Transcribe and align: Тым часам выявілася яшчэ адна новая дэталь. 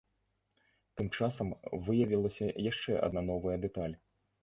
Тым 1.01 1.11
часам 1.19 1.53
выявілася 1.89 2.51
яшчэ 2.71 3.01
адна 3.07 3.21
новая 3.33 3.57
дэталь. 3.69 3.99